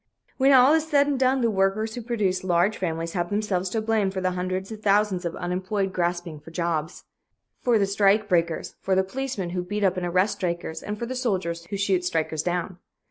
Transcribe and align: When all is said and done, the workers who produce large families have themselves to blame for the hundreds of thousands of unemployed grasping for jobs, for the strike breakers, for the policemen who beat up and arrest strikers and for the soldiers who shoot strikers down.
When 0.37 0.51
all 0.51 0.73
is 0.73 0.87
said 0.87 1.05
and 1.05 1.19
done, 1.19 1.41
the 1.41 1.51
workers 1.51 1.93
who 1.93 2.01
produce 2.01 2.43
large 2.43 2.75
families 2.75 3.13
have 3.13 3.29
themselves 3.29 3.69
to 3.69 3.81
blame 3.81 4.09
for 4.09 4.19
the 4.19 4.31
hundreds 4.31 4.71
of 4.71 4.81
thousands 4.81 5.25
of 5.25 5.35
unemployed 5.35 5.93
grasping 5.93 6.39
for 6.39 6.49
jobs, 6.49 7.03
for 7.59 7.77
the 7.77 7.85
strike 7.85 8.27
breakers, 8.27 8.73
for 8.81 8.95
the 8.95 9.03
policemen 9.03 9.51
who 9.51 9.61
beat 9.61 9.83
up 9.83 9.97
and 9.97 10.05
arrest 10.07 10.37
strikers 10.37 10.81
and 10.81 10.97
for 10.97 11.05
the 11.05 11.13
soldiers 11.13 11.65
who 11.67 11.77
shoot 11.77 12.03
strikers 12.03 12.41
down. 12.41 12.79